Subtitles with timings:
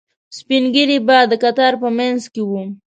[0.37, 2.61] سپینږیري به د کتار په منځ کې وو.